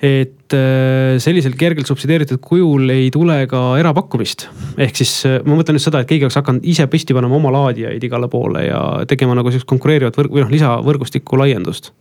[0.00, 4.46] et äh, sellisel kergelt subsideeritud kujul ei tule ka erapakkumist.
[4.78, 7.52] ehk siis äh, ma mõtlen just seda, et keegi oleks hakanud ise püsti panema oma
[7.54, 11.92] laadijaid igale poole ja tegema nagu sihukest konkureerivat võrg- või noh, lisavõrgustiku laiendust.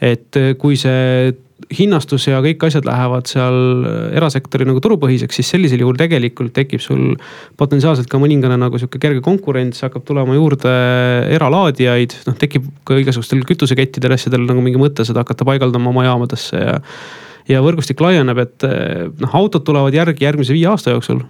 [0.00, 1.32] et äh, kui see
[1.72, 3.86] hinnastus ja kõik asjad lähevad seal
[4.18, 7.14] erasektori nagu turupõhiseks, siis sellisel juhul tegelikult tekib sul
[7.60, 10.72] potentsiaalselt ka mõningane nagu sihuke kerge konkurents, hakkab tulema juurde
[11.36, 16.58] eralaadijaid, noh tekib ka igasugustel kütusekettidel asjadel nagu mingi mõte seda hakata paigaldama oma jaamadesse
[16.58, 16.80] ja
[17.48, 21.24] ja võrgustik laieneb, et eh, noh, autod tulevad järgi järgmise viie aasta jooksul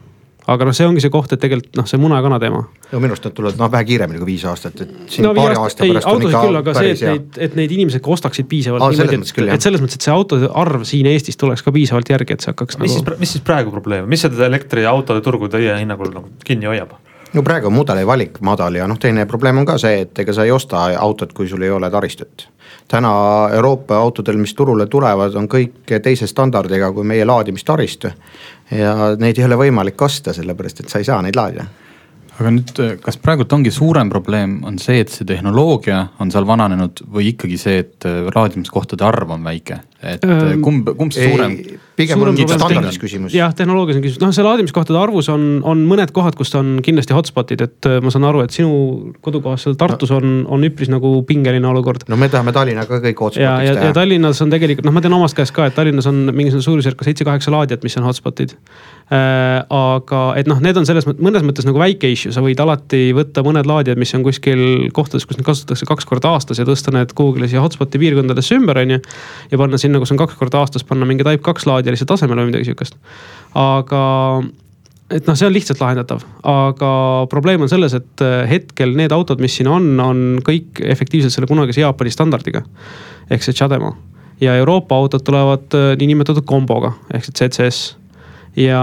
[0.50, 2.60] aga noh, see ongi see koht, et tegelikult noh, see muna ja kana teema.
[2.90, 5.56] no minu arust nad tulevad noh vähe kiiremini kui viis aastat, et siin no, paari
[5.56, 8.48] aasta, aasta pärast on ikka küll, aga see, et neid, et neid inimesed ka ostaksid
[8.50, 9.00] piisavalt.
[9.00, 12.44] et, et selles mõttes, et see autode arv siin Eestis tuleks ka piisavalt järgi, et
[12.44, 12.78] see hakkaks.
[12.82, 13.08] mis nagu...
[13.08, 16.92] siis, mis siis praegu probleem, mis seda elektriautode turgu teie hinnangul nagu kinni hoiab?
[17.34, 20.32] No praegu on mudeli valik madal ja noh, teine probleem on ka see, et ega
[20.32, 22.48] sa ei osta autot, kui sul ei ole taristut.
[22.88, 23.12] täna
[23.52, 28.10] Euroopa autodel, mis turule tulevad, on kõik teise standardiga kui meie laadimistaristu.
[28.70, 31.66] ja neid ei ole võimalik osta, sellepärast et sa ei saa neid laadida
[32.34, 37.04] aga nüüd, kas praegult ongi suurem probleem, on see, et see tehnoloogia on seal vananenud
[37.14, 39.80] või ikkagi see, et laadimiskohtade arv on väike?
[40.04, 41.54] et ähm, kumb, kumb see suurem?
[41.96, 43.36] pigem suurem on standardis küsimus.
[43.36, 47.16] jah, tehnoloogias on küsimus, noh, see laadimiskohtade arvus on, on mõned kohad, kus on kindlasti
[47.16, 50.18] hotspot'id, et äh, ma saan aru, et sinu kodukohas seal Tartus no.
[50.18, 52.04] on, on üpris nagu pingeline olukord.
[52.10, 53.92] no me tahame Tallinnaga kõik hotspot'iks ja, ja, teha.
[53.92, 57.08] ja Tallinnas on tegelikult, noh, ma tean omast käest ka, et Tallinnas on mingisugune suurusjärk
[57.08, 58.93] seitse-kaheksa laadijat, mis on hotspot'id äh,.
[59.12, 63.10] Aga et noh, need on selles mõttes, mõnes mõttes nagu väike issue, sa võid alati
[63.16, 66.94] võtta mõned laadijad, mis on kuskil kohtades, kus neid kasutatakse kaks korda aastas ja tõsta
[66.94, 69.00] need kuhugile siia hotspot'i piirkondadesse ümber, on ju.
[69.50, 72.52] ja panna sinna, kus on kaks korda aastas panna mingi Type2 laadija lihtsalt asemele või
[72.52, 72.96] midagi sihukest.
[73.60, 74.04] aga
[75.12, 76.92] et noh, see on lihtsalt lahendatav, aga
[77.30, 81.50] probleem on selles, et äh, hetkel need autod, mis siin on, on kõik efektiivselt selle
[81.50, 82.64] kunagise Jaapani standardiga.
[83.28, 83.92] ehk see Chademo
[84.40, 87.82] ja Euroopa autod tulevad äh, niinimetatud komboga ehk see CCS
[88.58, 88.80] ja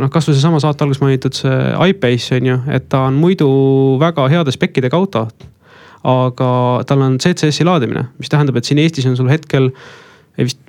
[0.00, 1.58] noh, kasvõi seesama saate alguses mainitud see
[1.90, 3.48] iPace on ju, et ta on muidu
[4.02, 5.26] väga heade spekkidega auto.
[6.06, 6.48] aga
[6.86, 9.72] tal on CCS-i laadimine, mis tähendab, et siin Eestis on sul hetkel
[10.38, 10.60] vist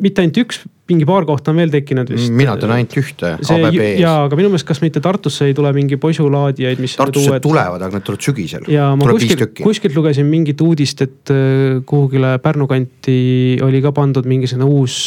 [0.00, 2.30] mitte ainult üks mingi paar kohta on veel tekkinud vist.
[2.34, 4.00] mina tean ainult ühte, ABB-s.
[4.00, 6.96] jaa, aga minu meelest, kas mitte Tartusse ei tule mingi posulaadijaid, mis.
[6.98, 8.66] Tartusse tulevad, aga need tulevad sügisel.
[8.70, 13.20] ja ma kuskilt, kuskilt lugesin mingit uudist, et äh, kuhugile Pärnu kanti
[13.66, 14.98] oli ka pandud mingisugune uus.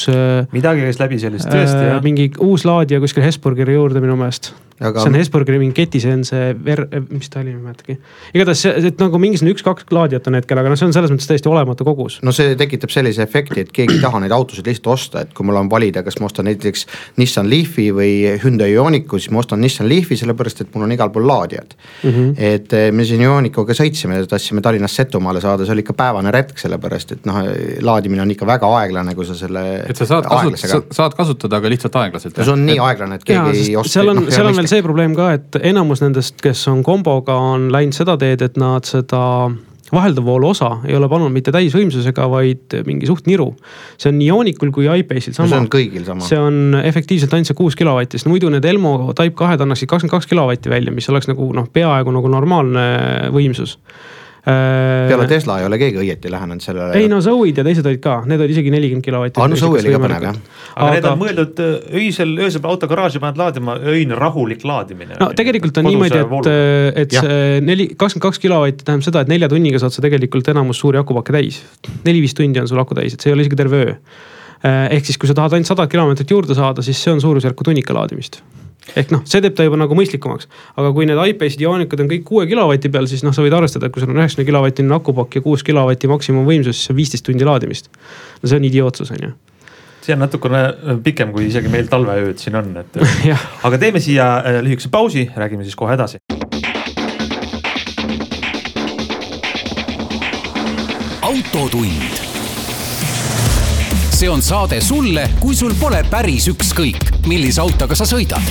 [0.56, 2.02] midagi käis läbi sellist, tõesti jah.
[2.04, 5.04] mingi uus laadija kuskil Hesburgeri juurde minu meelest aga....
[5.04, 7.98] see on Hesburgeri mingi keti, see on see ver-, mis ta oli, ma ei mäletagi.
[8.36, 11.30] igatahes see, et nagu mingisugune üks-kaks laadijat on hetkel, aga noh, see on selles mõttes
[11.30, 12.20] täiesti olematu kogus.
[12.26, 15.48] no see tekitab sellise efekti, et keegi ei taha neid autosid lihtsalt osta, et kui
[15.48, 16.86] mul on saan valida, kas ma ostan näiteks
[17.18, 21.10] Nissan Leafi või Hyundai Ioniqu, siis ma ostan Nissan Leafi, sellepärast et mul on igal
[21.10, 22.10] pool laadijad mm.
[22.10, 22.34] -hmm.
[22.38, 26.58] et eh, me siin Ioniquga sõitsime, tahtsime Tallinnast Setomaale saada, see oli ikka päevane retk,
[26.58, 27.42] sellepärast et noh,
[27.82, 29.84] laadimine on ikka väga aeglane, kui sa selle.
[29.88, 32.36] et sa saad kasutada, saad kasutada, aga lihtsalt aeglaselt.
[32.36, 34.00] see on nii aeglane, et keegi ja, ei osta.
[34.00, 37.36] seal on no,, seal on veel see probleem ka, et enamus nendest, kes on komboga,
[37.36, 39.24] on läinud seda teed, et nad seda
[39.94, 43.52] vahelduvvoolu osa ei ole pannud mitte täisvõimsusega, vaid mingi suht niru.
[43.98, 45.50] see on nii Ioniqul kui iPace'il sama.
[45.52, 46.26] see on kõigil sama.
[46.26, 50.18] see on efektiivselt ainult see kuus kilovatti, sest muidu need Elmo Type kahed annaksid kakskümmend
[50.18, 52.88] kaks kilovatti välja, mis oleks nagu noh, peaaegu nagu normaalne
[53.36, 53.78] võimsus
[54.46, 56.96] peale Tesla ei ole keegi õieti lähenenud sellele.
[56.98, 59.42] ei no Zoe'd ja teised olid ka, need olid isegi nelikümmend kilovatti.
[59.42, 60.40] aa no Zoe oli ka põnev jah.
[60.76, 65.18] aga need on mõeldud äh, öisel, öösel auto garaaži paned laadima, öine rahulik laadimine.
[65.20, 69.32] no tegelikult on niimoodi, et, äh, et see neli, kakskümmend kaks kilovatti tähendab seda, et
[69.34, 71.62] nelja tunniga saad sa tegelikult enamus suuri akupakke täis.
[72.08, 73.98] neli-viis tundi on sul aku täis, et see ei ole isegi terve öö.
[74.60, 77.64] Äh, ehk siis, kui sa tahad ainult sada kilomeetrit juurde saada, siis see on suurusjärku
[77.64, 78.42] tunnika laadimist
[78.96, 80.50] ehk noh, see teeb ta juba nagu mõistlikumaks.
[80.80, 83.56] aga kui need iPace'id ja Ioniqud on kõik kuue kilovati peal, siis noh, sa võid
[83.56, 87.00] arvestada, et kui sul on üheksakümne kilovatine akupakk ja kuus kilovatti maksimumvõimsus, siis see on
[87.02, 87.92] viisteist tundi laadimist.
[88.42, 89.36] no see on idiootsus, on ju
[90.02, 90.62] see on natukene
[91.04, 93.00] pikem, kui isegi meil talveööd siin on, et
[93.68, 96.24] aga teeme siia äh, lühikese pausi, räägime siis kohe edasi.
[101.30, 102.29] autotund
[104.20, 108.44] see on saade sulle, kui sul pole päris ükskõik, millise autoga sa sõidad.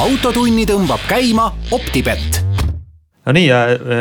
[0.00, 2.38] autotunni tõmbab käima Optibett
[3.26, 3.50] no nii,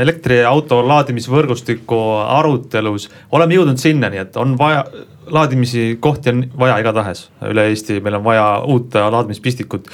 [0.06, 1.98] elektriauto laadimisvõrgustiku
[2.38, 4.86] arutelus oleme jõudnud sinnani, et on vaja,
[5.28, 9.90] laadimisi kohti on vaja igatahes üle Eesti, meil on vaja uut laadimispistikut.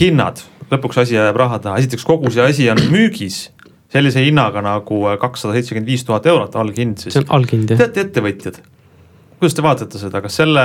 [0.00, 3.52] hinnad, lõpuks asi jääb raha taha, esiteks kogu see asi on müügis
[3.94, 7.14] sellise hinnaga nagu kakssada seitsekümmend viis tuhat eurot alghind siis.
[7.14, 7.78] see on alghind jah.
[7.86, 8.58] teate ettevõtjad
[9.38, 10.62] kuidas te vaatate seda, kas selle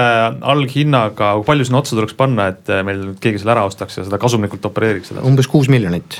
[0.53, 4.19] alghinnaga, kui palju sinna otsa tuleks panna, et meil keegi selle ära ostaks ja seda
[4.21, 5.25] kasumlikult opereeriks edasi?
[5.29, 6.17] umbes kuus miljonit.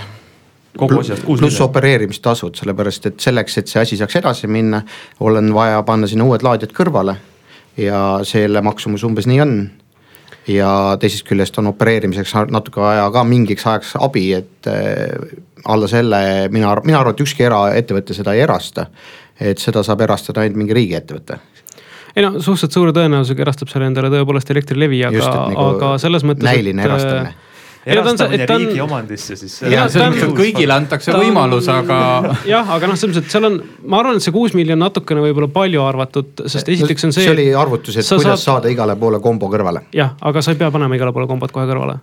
[0.77, 1.57] kogu asjast kuus miljonit?
[1.57, 4.83] pluss opereerimistasud, sellepärast et selleks, et see asi saaks edasi minna,
[5.19, 7.17] on vaja panna sinna uued laadijad kõrvale.
[7.77, 9.55] ja selle maksumus umbes nii on
[10.47, 15.33] ja teisest küljest on opereerimiseks natuke vaja ka mingiks ajaks abi, et äh,
[15.65, 18.85] alla selle mina, mina arvan, et ükski eraettevõte seda ei erasta.
[19.41, 21.39] et seda saab erastada ainult mingi riigiettevõte
[22.15, 26.45] ei no suhteliselt suure tõenäosusega erastab selle endale tõepoolest Elektrilevi, aga, nagu aga selles mõttes.
[26.49, 27.34] näiline erastamine
[27.86, 29.56] erastamine riigi omandisse siis.
[29.67, 31.97] ja selles mõttes, et kõigile antakse võimalus, aga.
[32.54, 33.60] jah, aga noh, selles mõttes, et seal on,
[33.91, 37.28] ma arvan, et see kuus miljonit natukene võib-olla palju arvatud, sest esiteks on see.
[37.28, 38.45] see oli arvutus, et kuidas saad...
[38.63, 39.86] saada igale poole kombo kõrvale.
[39.95, 41.99] jah, aga sa ei pea panema igale poole kombot kohe kõrvale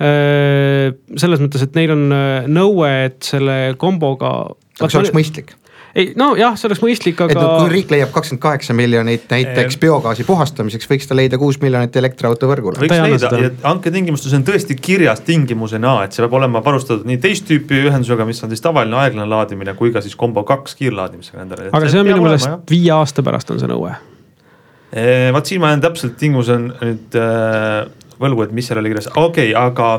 [0.00, 4.34] äh, selles mõttes, et neil on äh, nõue, et selle komboga.
[4.80, 5.56] aga see oleks mõistlik
[5.94, 7.44] ei nojah, see oleks mõistlik, aga.
[7.60, 9.82] kui riik leiab kakskümmend kaheksa miljonit näiteks ehm.
[9.82, 12.78] biogaasi puhastamiseks, võiks ta leida kuus miljonit elektriauto võrgule.
[12.82, 17.48] võiks leida ja hanketingimustes on tõesti kirjas tingimusena, et see peab olema varustatud nii teist
[17.50, 21.70] tüüpi ühendusega, mis on siis tavaline aeglane laadimine, kui ka siis kombo kaks kiirlaadimisega endale.
[21.72, 23.94] aga see on minu meelest viie aasta pärast on see nõue.
[24.90, 29.10] Ehm, vaat siin ma jään täpselt tingimuse nüüd äh, võlgu, et mis seal oli kirjas,
[29.14, 29.90] okei okay,, aga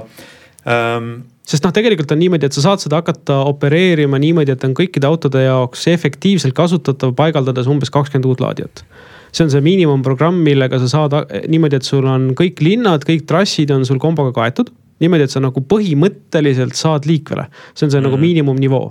[0.67, 1.13] ähm,
[1.51, 5.07] sest noh, tegelikult on niimoodi, et sa saad seda hakata opereerima niimoodi, et on kõikide
[5.09, 8.85] autode jaoks efektiivselt kasutatav, paigaldades umbes kakskümmend uut laadijat.
[9.31, 11.15] see on see miinimumprogramm, millega sa saad
[11.47, 14.71] niimoodi, et sul on kõik linnad, kõik trassid on sul komboga kaetud.
[15.01, 18.25] niimoodi, et sa nagu põhimõtteliselt saad liikvele, see on see mm nagu mhm.
[18.27, 18.87] miinimumnivoo.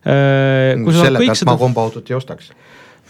[0.00, 1.52] Äh, selle pealt seda...
[1.52, 2.52] ma komboautot ei ostaks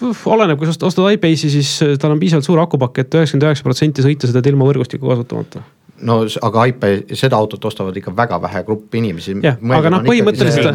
[0.00, 4.04] oleneb, kui sa ostad iPace'i, siis tal on piisavalt suur akupakk et üheksakümmend üheksa protsenti
[4.04, 5.60] sõita seda ilma võrgustikku kasutamata
[6.06, 9.36] no aga iPad, seda autot ostavad ikka väga vähe gruppi inimesi.
[9.44, 10.70] aga noh, põhimõtteliselt,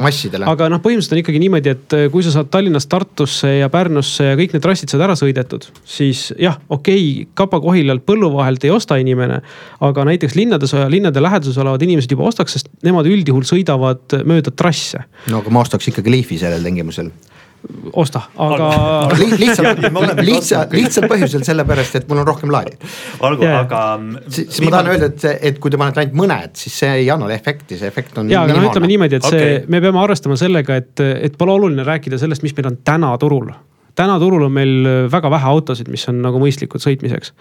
[0.45, 4.31] aga noh, põhimõtteliselt on ikkagi niimoodi, et äh, kui sa saad Tallinnast Tartusse ja Pärnusse
[4.31, 8.73] ja kõik need trassid saad ära sõidetud, siis jah, okei okay,, Kapa-Kohilalt põllu vahelt ei
[8.73, 9.41] osta inimene.
[9.85, 15.05] aga näiteks linnades, linnade läheduses olevad inimesed juba ostaks, sest nemad üldjuhul sõidavad mööda trasse.
[15.31, 17.11] no aga ma ostaks ikkagi Leafi sellel tingimusel
[17.93, 18.69] osta, aga
[19.17, 19.27] Li.
[19.43, 19.81] lihtsalt,
[20.21, 22.75] lihtsalt, lihtsalt põhjusel sellepärast, et mul on rohkem laadi.
[23.25, 23.83] olgu yeah., aga.
[24.29, 27.29] siis ma tahan öelda, et, et kui te panete ainult mõned, siis see ei anna
[27.35, 28.31] efekti, see efekt on.
[28.31, 29.45] ja, aga noh, ütleme niimoodi, et okay.
[29.45, 33.13] see, me peame arvestama sellega, et, et pole oluline rääkida sellest, mis meil on täna
[33.21, 33.53] turul
[33.95, 37.31] täna turul on meil väga vähe autosid, mis on nagu mõistlikud sõitmiseks.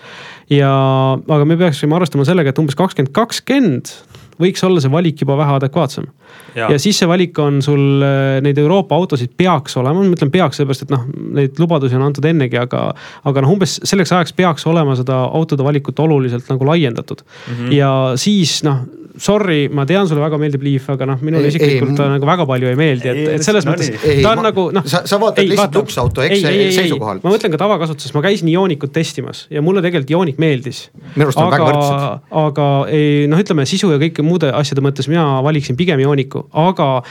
[0.54, 0.70] ja,
[1.18, 3.90] aga me peaksime arvestama sellega, et umbes kakskümmend kakskümmend
[4.40, 6.08] võiks olla see valik juba vähe adekvaatsem.
[6.54, 6.68] Ja.
[6.72, 10.58] ja siis see valik on sul, äh, neid Euroopa autosid peaks olema, ma ütlen peaks
[10.60, 11.06] sellepärast, et noh,
[11.38, 12.88] neid lubadusi on antud ennegi, aga.
[13.24, 17.54] aga noh, umbes selleks ajaks peaks olema seda autode valikut oluliselt nagu laiendatud mm.
[17.54, 17.72] -hmm.
[17.74, 18.84] ja siis noh
[19.20, 22.70] sorry, ma tean, sulle väga meeldib Leaf, aga noh, minule isiklikult ta nagu väga palju
[22.70, 24.86] ei meeldi, et, et selles no mõttes ei, ta on ma, nagu noh.
[24.90, 27.22] sa, sa vaatad lihtsalt luksauto seisukohalt.
[27.22, 30.88] ma mõtlen ka tavakasutuses, ma käisin Ionicut testimas ja mulle tegelikult Ionic meeldis.
[31.14, 32.26] minu arust on väga võrdsed.
[32.42, 37.04] aga ei noh, ütleme sisu ja kõike muude asjade mõttes mina valiksin pigem Ionicu, aga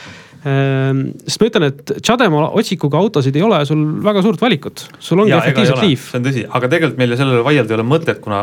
[0.44, 5.22] Ehm, sest ma ütlen, et Chadema otsikuga autosid ei ole sul väga suurt valikut, sul
[5.24, 6.10] ongi efektiivselt Leaf.
[6.10, 8.42] see on tõsi, aga tegelikult meil sellele vaielda ei ole mõtet, kuna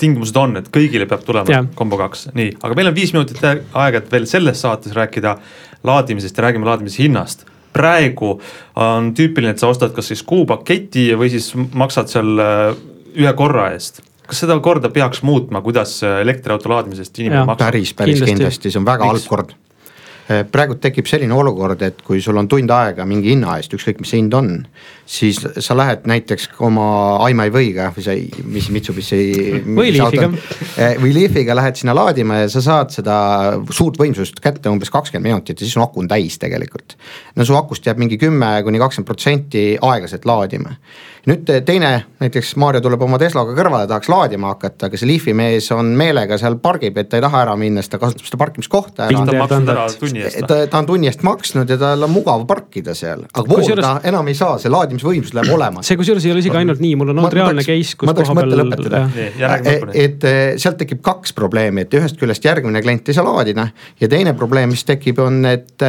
[0.00, 1.66] tingimused on, et kõigile peab tulema yeah.
[1.76, 5.34] kombo kaks, nii, aga meil on viis minutit aega, et veel selles saates rääkida
[5.84, 7.44] laadimisest ja räägime laadimise hinnast
[7.76, 8.38] praegu
[8.80, 12.64] on tüüpiline, et sa ostad kas siis kuupaketi või siis maksad seal äh,
[13.12, 14.00] ühe korra eest
[14.32, 17.66] kas seda korda peaks muutma, kuidas elektriauto laadimisest inimene maksab?
[17.68, 19.54] päris, päris kindlasti, kindlasti., see on väga halb kord
[20.30, 23.98] Eh, praegu tekib selline olukord, et kui sul on tund aega mingi hinna eest, ükskõik
[24.00, 24.50] mis see hind on,
[25.08, 26.84] siis sa lähed näiteks oma
[27.26, 29.18] Aimai võiga või see, mis Mitsubishi.
[29.66, 30.30] või Leafiga.
[30.76, 33.16] Eh, või Leafiga lähed sinna laadima ja sa saad seda
[33.74, 36.94] suurt võimsust kätte umbes kakskümmend minutit ja siis su aku on täis tegelikult.
[37.34, 40.76] no su akust jääb mingi kümme kuni kakskümmend protsenti aeglaselt laadima
[41.28, 45.68] nüüd teine, näiteks Maarja tuleb oma Teslaga kõrvale, tahaks laadima hakata, aga see Leafi mees
[45.74, 49.06] on meelega seal pargib, et ta ei taha ära minna, sest ta kasutab seda parkimiskohta
[49.06, 49.20] ära.
[49.28, 49.36] ta
[50.26, 50.40] eest.
[50.50, 53.84] ta, ta on tunni eest maksnud ja tal on mugav parkida seal, aga vool juures...
[53.86, 55.84] ta enam ei saa, see laadimisvõimsus läheb olema.
[55.86, 59.94] see kusjuures ei ole isegi ainult nii, mul on olnud reaalne case, kus koha peal.
[59.94, 63.68] et sealt tekib kaks probleemi, et ühest küljest järgmine klient ei saa laadida
[64.02, 65.86] ja teine probleem, mis tekib, on, et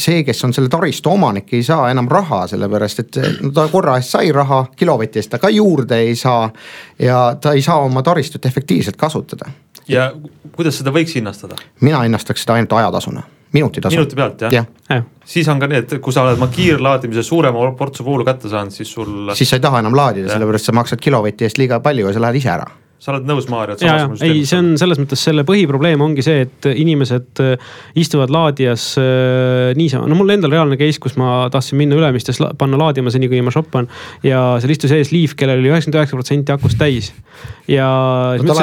[0.00, 4.00] see, kes on selle taristu omanik, ei saa enam raha, sellepärast et no ta korra
[4.00, 6.50] eest sai raha kilovati eest ta ka juurde ei saa
[6.98, 9.50] ja ta ei saa oma taristut efektiivselt kasutada.
[9.88, 10.12] ja
[10.52, 11.58] kuidas seda võiks hinnastada?
[11.80, 13.96] mina hinnastaks seda ainult ajatasuna minutitasu.
[13.96, 14.52] minuti pealt jah
[14.88, 15.02] ja.?
[15.24, 18.74] siis on ka nii, et kui sa oled oma kiirlaadimise suurema portsu voolu kätte saanud,
[18.74, 19.32] siis sul.
[19.34, 22.22] siis sa ei taha enam laadida, sellepärast sa maksad kilovati eest liiga palju ja sa
[22.26, 22.68] lähed ise ära
[23.00, 23.78] sa oled nõus, Maarja,
[24.20, 29.70] ei, see on selles mõttes selle põhiprobleem ongi see, et inimesed äh, istuvad laadijas äh,
[29.78, 33.40] niisama, no mul endal reaalne case, kus ma tahtsin minna Ülemistes panna laadima seni, kuni
[33.46, 33.88] ma shoppan.
[34.26, 37.08] ja seal istus ees Leaf, kellel oli üheksakümmend üheksa protsenti akust täis.
[37.70, 37.86] ja
[38.36, 38.58] no,.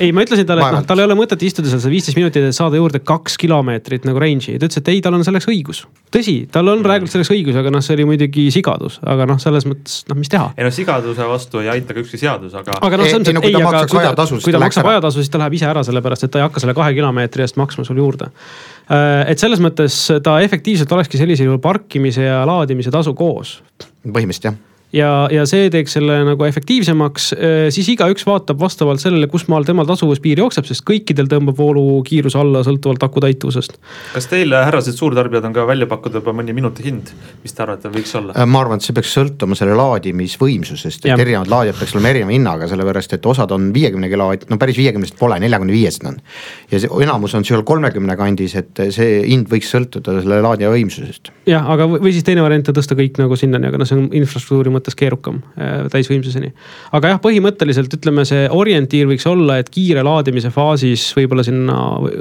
[0.00, 2.40] ei, ma ütlesin talle, et noh, tal ei ole mõtet istuda seal see viisteist minutit,
[2.48, 4.56] et saada juurde kaks kilomeetrit nagu range'i.
[4.56, 5.84] ta ütles, et ei, tal on selleks õigus.
[6.14, 9.68] tõsi, tal on praegu selleks õigus, aga noh, see oli muidugi sigadus, aga noh, selles
[9.68, 10.54] mõttes noh, mis teha.
[10.56, 12.78] ei no sigaduse vastu ei aita ka ükski seadus, aga.
[12.80, 15.40] aga noh, selles mõttes, et ei, aga kui ta, kui ta maksab ajatasu, siis ta
[15.42, 18.30] läheb ise ära, sellepärast et ta ei hakka selle kahe kilomeetri eest maksma sul juurde.
[18.90, 23.58] Äh, et selles mõttes ta efektiivselt olekski sellisel juhul parkimise ja laadimise tasu koos.
[24.04, 24.62] põhimõtteliselt jah
[24.94, 29.66] ja, ja see teeks selle nagu efektiivsemaks, äh, siis igaüks vaatab vastavalt sellele, kus maal
[29.66, 33.78] temal tasuvuspiir jookseb, sest kõikidel tõmbab voolukiirus alla sõltuvalt aku täituvusest.
[34.14, 37.10] kas teil, härrased suurtarbijad, on ka välja pakkuda juba mõni minuti hind,
[37.42, 38.36] mis te arvate, võiks olla?
[38.38, 41.18] Äh, ma arvan, et see peaks sõltuma selle laadimisvõimsusest, et ja.
[41.20, 45.18] erinevad laadijad peaks olema erineva hinnaga, sellepärast et osad on viiekümne kilovatt, no päris viiekümnest
[45.18, 46.20] pole, neljakümne viiesed on.
[46.70, 51.32] ja see enamus on seal kolmekümne kandis, et see hind võiks sõltuda selle laadija võimsusest.
[51.50, 54.08] jah, aga või siis teine variant on tõsta kõik nagu sinnani, aga noh, see on
[54.12, 56.52] infrastruktuuri mõttes mõttes keerukam äh, täisvõimsuseni.
[56.92, 61.78] aga jah, põhimõtteliselt ütleme, see orientiir võiks olla, et kiire laadimise faasis võib-olla sinna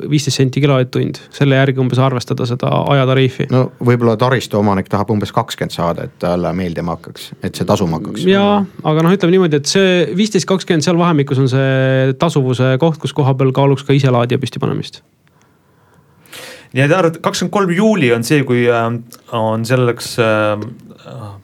[0.09, 3.49] viisteist senti kilovatt-tund, selle järgi umbes arvestada seda ajatariifi.
[3.53, 7.99] no võib-olla taristu omanik tahab umbes kakskümmend saada, et talle meeldima hakkaks, et see tasuma
[7.99, 8.27] hakkaks.
[8.29, 13.01] ja, aga noh, ütleme niimoodi, et see viisteist, kakskümmend seal vahemikus on see tasuvuse koht,
[13.03, 15.03] kus koha peal kaaluks ka ise laadija püstipanemist
[16.73, 18.87] nii et arvad, kakskümmend kolm juuli on see, kui äh,
[19.37, 20.65] on selleks äh,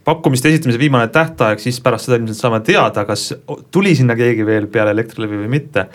[0.08, 3.30] pakkumiste esitamise viimane tähtaeg, siis pärast seda ilmselt saame teada, kas
[3.72, 5.88] tuli sinna keegi veel peale Elektrilevi või mitte.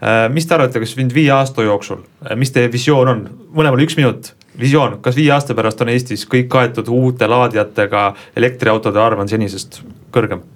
[0.00, 2.04] Äh, mis te arvate, kas nüüd viie aasta jooksul,
[2.40, 3.24] mis teie visioon on,
[3.54, 9.02] mõlemal üks minut, visioon, kas viie aasta pärast on Eestis kõik kaetud uute laadijatega, elektriautode
[9.02, 9.82] arv on senisest
[10.14, 10.46] kõrgem?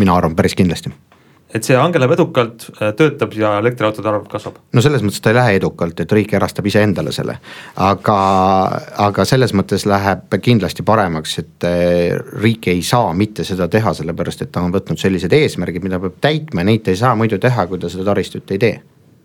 [0.00, 0.88] mina arvan päris kindlasti
[1.52, 4.58] et see hange läheb edukalt, äh, töötab ja elektriautode arv kasvab?
[4.72, 7.38] no selles mõttes ta ei lähe edukalt, et riik erastab iseendale selle.
[7.88, 8.18] aga,
[9.08, 14.46] aga selles mõttes läheb kindlasti paremaks, et äh, riik ei saa mitte seda teha, sellepärast
[14.46, 17.40] et ta on võtnud sellised eesmärgid, mida peab täitma ja neid ta ei saa muidu
[17.42, 18.80] teha, kui ta seda taristut ei tee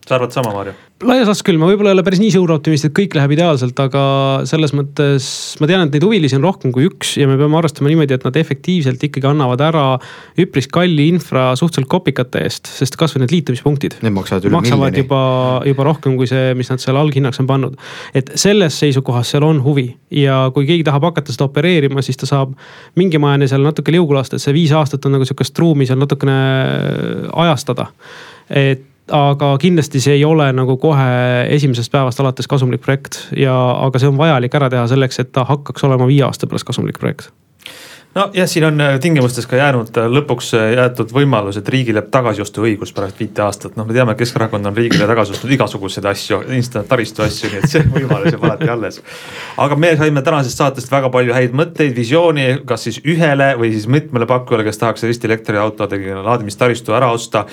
[0.08, 0.74] sa arvad sama, Maarja?
[1.06, 3.78] laias laastus küll, ma võib-olla ei ole päris nii suur optimist, et kõik läheb ideaalselt,
[3.84, 4.04] aga
[4.50, 5.28] selles mõttes
[5.62, 8.26] ma tean, et neid huvilisi on rohkem kui üks ja me peame arvestama niimoodi, et
[8.26, 9.84] nad efektiivselt ikkagi annavad ära
[10.42, 14.00] üpris kalli infra suhteliselt kopikate eest, sest kasvõi need liitumispunktid.
[14.02, 15.06] Need maksavad üle maksavad miljoni.
[15.06, 15.22] juba,
[15.70, 17.78] juba rohkem kui see, mis nad seal alghinnaks on pannud.
[18.18, 22.30] et selles seisukohas seal on huvi ja kui keegi tahab hakata seda opereerima, siis ta
[22.30, 22.58] saab
[22.98, 26.02] mingi majani seal natuke liugu lasta, et see viis aastat on nagu sihukest ruumi seal
[26.02, 26.42] natukene
[27.46, 27.92] ajastada.
[28.50, 31.10] et aga kindlasti see ei ole nagu kohe
[31.56, 33.56] esimesest päevast alates kasumlik projekt ja,
[33.86, 37.00] aga see on vajalik ära teha selleks, et ta hakkaks olema viie aasta pärast kasumlik
[37.00, 37.32] projekt
[38.18, 42.10] nojah, siin on äh, tingimustes ka jäänud äh, lõpuks äh, jäetud võimalus, et riigil jääb
[42.14, 43.76] tagasiostuõigus pärast viite aastat.
[43.78, 46.42] noh, me teame, Keskerakond on riigile tagasi ostnud igasuguseid asju,
[46.90, 49.02] taristu asju, nii et see võimalus jääb alati alles.
[49.66, 53.88] aga me saime tänasest saatest väga palju häid mõtteid, visiooni, kas siis ühele või siis
[53.92, 57.46] mitmele pakkujale, kes tahaks Eesti elektriautodega laadimistaristu ära osta.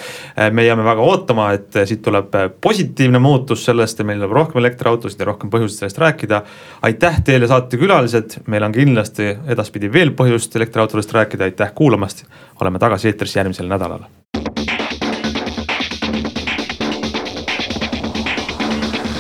[0.53, 5.21] me jääme väga ootama, et siit tuleb positiivne muutus sellest ja meil tuleb rohkem elektriautosid
[5.21, 6.43] ja rohkem põhjust sellest rääkida.
[6.83, 12.25] aitäh teile saatekülalised, meil on kindlasti edaspidi veel põhjust elektriautodest rääkida, aitäh kuulamast.
[12.61, 14.01] oleme tagasi eetris järgmisel nädalal.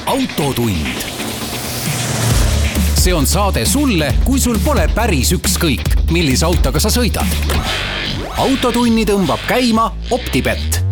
[0.07, 1.03] autotund.
[2.95, 7.27] see on saade sulle, kui sul pole päris ükskõik, millise autoga sa sõidad.
[8.39, 10.84] autotunni tõmbab käima Optibett